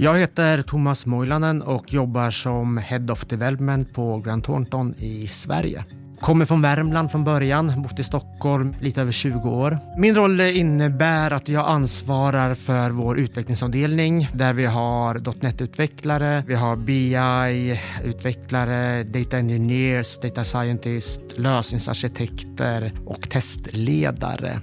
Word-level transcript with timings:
Jag 0.00 0.18
heter 0.18 0.62
Thomas 0.62 1.06
Moilanen 1.06 1.62
och 1.62 1.92
jobbar 1.92 2.30
som 2.30 2.78
Head 2.78 3.06
of 3.10 3.26
Development 3.26 3.92
på 3.92 4.18
Grant 4.18 4.44
Thornton 4.44 4.94
i 4.98 5.26
Sverige. 5.26 5.84
Kommer 6.20 6.44
från 6.44 6.62
Värmland 6.62 7.10
från 7.10 7.24
början, 7.24 7.82
bott 7.82 7.98
i 7.98 8.04
Stockholm 8.04 8.74
lite 8.80 9.00
över 9.00 9.12
20 9.12 9.48
år. 9.48 9.78
Min 9.98 10.14
roll 10.14 10.40
innebär 10.40 11.30
att 11.30 11.48
jag 11.48 11.68
ansvarar 11.68 12.54
för 12.54 12.90
vår 12.90 13.18
utvecklingsavdelning 13.18 14.28
där 14.34 14.52
vi 14.52 14.66
har 14.66 15.42
.NET-utvecklare, 15.42 16.42
vi 16.46 16.54
har 16.54 16.76
BI-utvecklare, 16.76 19.04
data 19.04 19.36
engineers, 19.36 20.18
data 20.22 20.44
scientists, 20.44 21.20
lösningsarkitekter 21.36 22.92
och 23.06 23.30
testledare. 23.30 24.60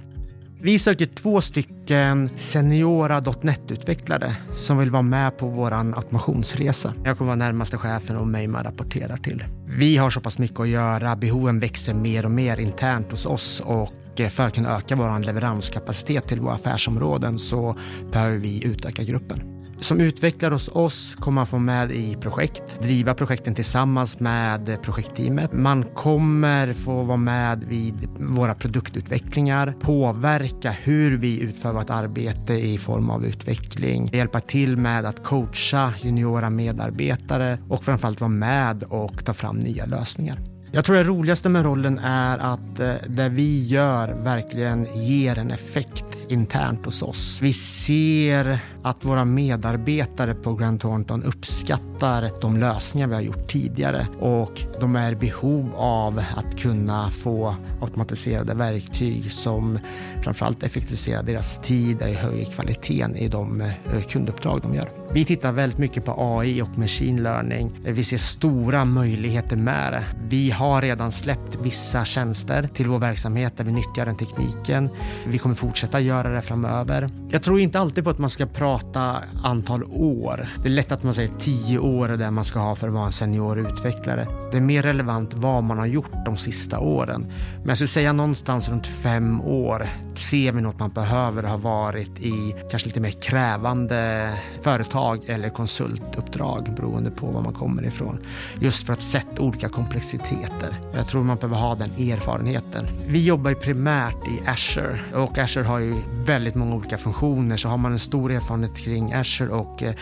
Vi 0.66 0.78
söker 0.78 1.06
två 1.06 1.40
stycken 1.40 2.30
seniora 2.36 3.20
.NET-utvecklare 3.40 4.36
som 4.52 4.78
vill 4.78 4.90
vara 4.90 5.02
med 5.02 5.38
på 5.38 5.46
vår 5.46 5.72
automationsresa. 5.72 6.92
Jag 7.04 7.18
kommer 7.18 7.26
vara 7.26 7.36
närmaste 7.36 7.76
chefen 7.76 8.16
och 8.16 8.26
mig 8.26 8.46
man 8.46 8.64
rapporterar 8.64 9.16
till. 9.16 9.44
Vi 9.66 9.96
har 9.96 10.10
så 10.10 10.20
pass 10.20 10.38
mycket 10.38 10.60
att 10.60 10.68
göra, 10.68 11.16
behoven 11.16 11.60
växer 11.60 11.94
mer 11.94 12.24
och 12.24 12.30
mer 12.30 12.60
internt 12.60 13.10
hos 13.10 13.26
oss 13.26 13.60
och 13.60 14.20
eh, 14.20 14.28
för 14.28 14.46
att 14.46 14.54
kunna 14.54 14.76
öka 14.76 14.96
vår 14.96 15.24
leveranskapacitet 15.24 16.28
till 16.28 16.40
våra 16.40 16.54
affärsområden 16.54 17.38
så 17.38 17.76
behöver 18.12 18.38
vi 18.38 18.64
utöka 18.64 19.02
gruppen. 19.02 19.55
Som 19.80 20.00
utvecklare 20.00 20.54
hos 20.54 20.68
oss 20.68 21.14
kommer 21.18 21.34
man 21.34 21.46
få 21.46 21.58
med 21.58 21.90
i 21.90 22.16
projekt, 22.20 22.62
driva 22.82 23.14
projekten 23.14 23.54
tillsammans 23.54 24.20
med 24.20 24.82
projektteamet. 24.82 25.52
Man 25.52 25.84
kommer 25.84 26.72
få 26.72 27.02
vara 27.02 27.16
med 27.16 27.64
vid 27.64 28.08
våra 28.18 28.54
produktutvecklingar, 28.54 29.74
påverka 29.80 30.70
hur 30.70 31.16
vi 31.16 31.40
utför 31.40 31.72
vårt 31.72 31.90
arbete 31.90 32.52
i 32.54 32.78
form 32.78 33.10
av 33.10 33.24
utveckling, 33.24 34.10
hjälpa 34.12 34.40
till 34.40 34.76
med 34.76 35.04
att 35.04 35.24
coacha 35.24 35.92
juniora 36.02 36.50
medarbetare 36.50 37.58
och 37.68 37.84
framförallt 37.84 38.20
vara 38.20 38.28
med 38.28 38.82
och 38.82 39.24
ta 39.24 39.34
fram 39.34 39.56
nya 39.56 39.86
lösningar. 39.86 40.40
Jag 40.72 40.84
tror 40.84 40.96
det 40.96 41.04
roligaste 41.04 41.48
med 41.48 41.64
rollen 41.64 41.98
är 41.98 42.38
att 42.38 42.80
eh, 42.80 42.94
det 43.06 43.28
vi 43.28 43.66
gör 43.66 44.08
verkligen 44.08 44.86
ger 44.94 45.38
en 45.38 45.50
effekt 45.50 46.04
internt 46.28 46.86
hos 46.86 47.02
oss. 47.02 47.38
Vi 47.42 47.52
ser 47.52 48.58
att 48.82 49.04
våra 49.04 49.24
medarbetare 49.24 50.34
på 50.34 50.54
Grant 50.54 50.80
Thornton 50.80 51.22
uppskattar 51.22 52.30
de 52.40 52.56
lösningar 52.56 53.08
vi 53.08 53.14
har 53.14 53.20
gjort 53.20 53.48
tidigare 53.48 54.06
och 54.20 54.62
de 54.80 54.96
är 54.96 55.12
i 55.12 55.16
behov 55.16 55.70
av 55.76 56.22
att 56.36 56.58
kunna 56.58 57.10
få 57.10 57.56
automatiserade 57.80 58.54
verktyg 58.54 59.32
som 59.32 59.78
framförallt 60.22 60.62
effektiviserar 60.62 61.22
deras 61.22 61.58
tid 61.58 62.02
och 62.02 62.08
höjer 62.08 62.44
kvaliteten 62.44 63.16
i 63.16 63.28
de 63.28 63.60
eh, 63.60 64.02
kunduppdrag 64.08 64.60
de 64.62 64.74
gör. 64.74 64.90
Vi 65.12 65.24
tittar 65.24 65.52
väldigt 65.52 65.78
mycket 65.78 66.04
på 66.04 66.14
AI 66.18 66.62
och 66.62 66.78
machine 66.78 67.22
learning. 67.22 67.72
Vi 67.84 68.04
ser 68.04 68.18
stora 68.18 68.84
möjligheter 68.84 69.56
med 69.56 69.92
det. 69.92 70.04
Vi 70.28 70.50
har 70.50 70.82
redan 70.82 71.12
släppt 71.12 71.58
vissa 71.62 72.04
tjänster 72.04 72.68
till 72.74 72.88
vår 72.88 72.98
verksamhet 72.98 73.56
där 73.56 73.64
vi 73.64 73.72
nyttjar 73.72 74.06
den 74.06 74.16
tekniken. 74.16 74.90
Vi 75.26 75.38
kommer 75.38 75.54
fortsätta 75.54 76.00
göra 76.00 76.15
det 76.24 76.42
framöver. 76.42 77.10
Jag 77.30 77.42
tror 77.42 77.60
inte 77.60 77.78
alltid 77.78 78.04
på 78.04 78.10
att 78.10 78.18
man 78.18 78.30
ska 78.30 78.46
prata 78.46 79.16
antal 79.44 79.84
år. 79.84 80.48
Det 80.62 80.68
är 80.68 80.72
lätt 80.72 80.92
att 80.92 81.02
man 81.02 81.14
säger 81.14 81.30
tio 81.38 81.78
år 81.78 82.08
är 82.08 82.16
det 82.16 82.30
man 82.30 82.44
ska 82.44 82.58
ha 82.58 82.74
för 82.74 82.88
att 82.88 82.94
vara 82.94 83.06
en 83.06 83.12
senior 83.12 83.58
utvecklare. 83.58 84.26
Det 84.50 84.56
är 84.56 84.60
mer 84.60 84.82
relevant 84.82 85.34
vad 85.34 85.64
man 85.64 85.78
har 85.78 85.86
gjort 85.86 86.12
de 86.24 86.36
sista 86.36 86.78
åren. 86.78 87.26
Men 87.58 87.68
jag 87.68 87.76
skulle 87.76 87.88
säga 87.88 88.12
någonstans 88.12 88.68
runt 88.68 88.86
fem 88.86 89.40
år 89.40 89.88
ser 90.18 90.52
vi 90.52 90.60
något 90.60 90.78
man 90.78 90.90
behöver 90.90 91.42
ha 91.42 91.56
varit 91.56 92.20
i 92.20 92.54
kanske 92.70 92.88
lite 92.88 93.00
mer 93.00 93.10
krävande 93.10 94.32
företag 94.62 95.20
eller 95.26 95.48
konsultuppdrag 95.48 96.74
beroende 96.76 97.10
på 97.10 97.26
var 97.26 97.42
man 97.42 97.54
kommer 97.54 97.86
ifrån. 97.86 98.18
Just 98.60 98.86
för 98.86 98.92
att 98.92 99.02
sätta 99.02 99.42
olika 99.42 99.68
komplexiteter. 99.68 100.80
Jag 100.94 101.06
tror 101.06 101.24
man 101.24 101.36
behöver 101.36 101.56
ha 101.56 101.74
den 101.74 101.90
erfarenheten. 101.90 102.84
Vi 103.08 103.24
jobbar 103.24 103.50
ju 103.50 103.56
primärt 103.56 104.28
i 104.28 104.50
Azure 104.50 105.00
och 105.14 105.38
Azure 105.38 105.64
har 105.64 105.78
ju 105.78 105.94
väldigt 106.24 106.54
många 106.54 106.74
olika 106.74 106.98
funktioner 106.98 107.56
så 107.56 107.68
har 107.68 107.76
man 107.76 107.92
en 107.92 107.98
stor 107.98 108.32
erfarenhet 108.32 108.76
kring 108.76 109.12
Azure 109.12 109.50
och 109.50 109.82
eh, 109.82 109.94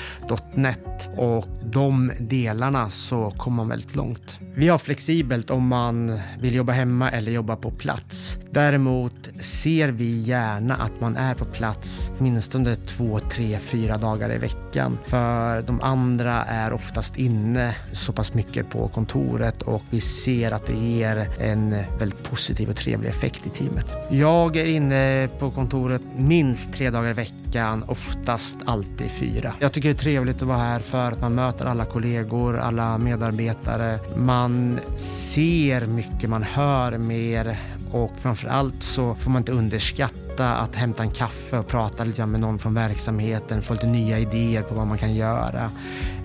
.NET 0.54 1.08
och 1.16 1.44
de 1.64 2.12
delarna 2.18 2.90
så 2.90 3.30
kommer 3.30 3.56
man 3.56 3.68
väldigt 3.68 3.94
långt. 3.96 4.38
Vi 4.54 4.68
har 4.68 4.78
flexibelt 4.78 5.50
om 5.50 5.66
man 5.66 6.20
vill 6.40 6.54
jobba 6.54 6.72
hemma 6.72 7.10
eller 7.10 7.32
jobba 7.32 7.56
på 7.56 7.70
plats. 7.70 8.38
Däremot 8.50 9.30
ser 9.40 9.88
vi 9.88 10.20
gärna 10.20 10.74
att 10.74 11.00
man 11.00 11.16
är 11.16 11.34
på 11.34 11.44
plats 11.44 12.10
minst 12.18 12.54
under 12.54 12.74
två, 12.74 13.18
tre, 13.18 13.58
fyra 13.58 13.96
dagar 13.96 14.34
i 14.34 14.38
veckan. 14.38 14.98
För 15.04 15.62
de 15.62 15.80
andra 15.80 16.44
är 16.44 16.72
oftast 16.72 17.16
inne 17.16 17.76
så 17.92 18.12
pass 18.12 18.34
mycket 18.34 18.70
på 18.70 18.88
kontoret 18.88 19.62
och 19.62 19.82
vi 19.90 20.00
ser 20.00 20.52
att 20.52 20.66
det 20.66 20.76
ger 20.76 21.28
en 21.40 21.76
väldigt 21.98 22.30
positiv 22.30 22.70
och 22.70 22.76
trevlig 22.76 23.08
effekt 23.08 23.46
i 23.46 23.50
teamet. 23.50 23.86
Jag 24.10 24.56
är 24.56 24.66
inne 24.66 25.28
på 25.38 25.50
kontoret 25.50 25.93
minst 26.16 26.72
tre 26.74 26.90
dagar 26.90 27.10
i 27.10 27.12
veckan, 27.12 27.84
oftast 27.86 28.56
alltid 28.64 29.10
fyra. 29.10 29.54
Jag 29.60 29.72
tycker 29.72 29.88
det 29.88 29.94
är 29.94 29.98
trevligt 29.98 30.36
att 30.36 30.48
vara 30.48 30.58
här 30.58 30.80
för 30.80 31.12
att 31.12 31.20
man 31.20 31.34
möter 31.34 31.66
alla 31.66 31.84
kollegor, 31.84 32.58
alla 32.58 32.98
medarbetare. 32.98 33.98
Man 34.16 34.80
ser 34.96 35.86
mycket, 35.86 36.30
man 36.30 36.42
hör 36.42 36.98
mer 36.98 37.56
och 37.92 38.12
framför 38.16 38.48
allt 38.48 38.82
så 38.82 39.14
får 39.14 39.30
man 39.30 39.42
inte 39.42 39.52
underskatta 39.52 40.54
att 40.54 40.74
hämta 40.74 41.02
en 41.02 41.10
kaffe 41.10 41.58
och 41.58 41.66
prata 41.66 42.04
lite 42.04 42.26
med 42.26 42.40
någon 42.40 42.58
från 42.58 42.74
verksamheten, 42.74 43.62
få 43.62 43.72
lite 43.72 43.86
nya 43.86 44.18
idéer 44.18 44.62
på 44.62 44.74
vad 44.74 44.86
man 44.86 44.98
kan 44.98 45.14
göra. 45.14 45.70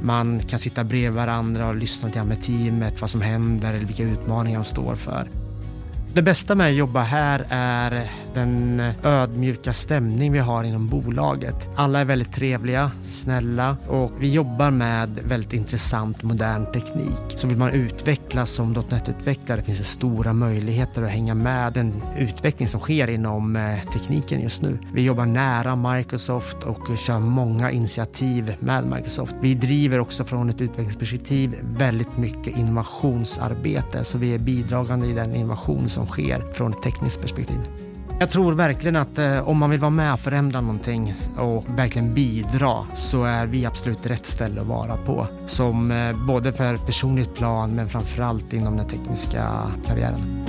Man 0.01 0.39
kan 0.39 0.59
sitta 0.59 0.83
bredvid 0.83 1.11
varandra 1.11 1.67
och 1.67 1.75
lyssna 1.75 2.07
lite 2.07 2.23
med 2.23 2.43
teamet, 2.43 3.01
vad 3.01 3.09
som 3.09 3.21
händer 3.21 3.73
eller 3.73 3.85
vilka 3.85 4.03
utmaningar 4.03 4.59
de 4.59 4.65
står 4.65 4.95
för. 4.95 5.29
Det 6.13 6.21
bästa 6.21 6.55
med 6.55 6.67
att 6.67 6.75
jobba 6.75 7.01
här 7.01 7.45
är 7.49 8.09
den 8.33 8.83
ödmjuka 9.03 9.73
stämning 9.73 10.31
vi 10.31 10.39
har 10.39 10.63
inom 10.63 10.87
bolaget. 10.87 11.55
Alla 11.75 11.99
är 11.99 12.05
väldigt 12.05 12.33
trevliga, 12.33 12.91
snälla 13.07 13.77
och 13.87 14.11
vi 14.19 14.33
jobbar 14.33 14.71
med 14.71 15.19
väldigt 15.23 15.53
intressant 15.53 16.23
modern 16.23 16.65
teknik. 16.71 17.21
Så 17.35 17.47
vill 17.47 17.57
man 17.57 17.71
utvecklas 17.71 18.51
som 18.51 18.73
.NET-utvecklare 18.73 19.61
finns 19.61 19.77
det 19.77 19.83
stora 19.83 20.33
möjligheter 20.33 21.01
att 21.01 21.09
hänga 21.11 21.33
med 21.33 21.73
den 21.73 22.03
utveckling 22.17 22.67
som 22.67 22.79
sker 22.79 23.07
inom 23.07 23.55
eh, 23.55 23.79
tekniken 23.93 24.41
just 24.41 24.61
nu. 24.61 24.77
Vi 24.93 25.01
jobbar 25.01 25.25
nära 25.25 25.75
Microsoft 25.75 26.57
och 26.63 26.97
kör 26.97 27.19
många 27.19 27.71
initiativ 27.71 28.55
med 28.59 28.85
Microsoft. 28.85 29.35
Vi 29.41 29.55
driver 29.55 29.99
också 29.99 30.23
från 30.23 30.49
ett 30.49 30.61
utvecklingsperspektiv 30.61 31.55
väldigt 31.77 32.17
mycket 32.17 32.57
innovationsarbete 32.57 34.03
så 34.03 34.17
vi 34.17 34.33
är 34.33 34.39
bidragande 34.39 35.07
i 35.07 35.13
den 35.13 35.35
innovation 35.35 35.89
som 35.99 36.07
sker 36.07 36.53
från 36.53 36.71
ett 36.71 36.81
tekniskt 36.81 37.21
perspektiv. 37.21 37.59
Jag 38.19 38.31
tror 38.31 38.53
verkligen 38.53 38.95
att 38.95 39.17
eh, 39.17 39.49
om 39.49 39.57
man 39.57 39.69
vill 39.69 39.79
vara 39.79 39.89
med 39.89 40.13
och 40.13 40.19
förändra 40.19 40.61
någonting 40.61 41.13
och 41.37 41.65
verkligen 41.67 42.13
bidra 42.13 42.85
så 42.95 43.23
är 43.23 43.45
vi 43.47 43.65
absolut 43.65 44.05
rätt 44.05 44.25
ställe 44.25 44.61
att 44.61 44.67
vara 44.67 44.97
på. 44.97 45.27
Som 45.45 45.91
eh, 45.91 46.25
både 46.27 46.53
för 46.53 46.75
personligt 46.75 47.35
plan 47.35 47.75
men 47.75 47.89
framförallt 47.89 48.53
inom 48.53 48.77
den 48.77 48.87
tekniska 48.87 49.47
karriären. 49.85 50.45